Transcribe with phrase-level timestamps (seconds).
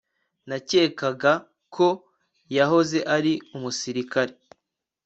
[0.47, 1.33] Nakekaga
[1.75, 1.87] ko
[2.57, 4.33] yahoze ari umusirikare